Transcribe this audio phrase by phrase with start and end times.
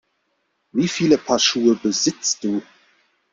[0.71, 2.63] Wie viele Paar Schuhe besitzt du?